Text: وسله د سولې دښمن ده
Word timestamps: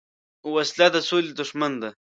وسله 0.53 0.87
د 0.95 0.97
سولې 1.07 1.31
دښمن 1.39 1.73
ده 1.81 1.89